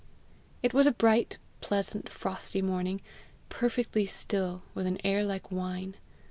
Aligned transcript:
It 0.63 0.73
was 0.73 0.87
a 0.87 0.91
bright, 0.91 1.37
pleasant, 1.59 2.09
frosty 2.09 2.63
morning, 2.63 3.01
perfectly 3.49 4.07
still, 4.07 4.63
with 4.73 4.87
an 4.87 4.97
air 5.05 5.23
like 5.23 5.51
wine. 5.51 5.95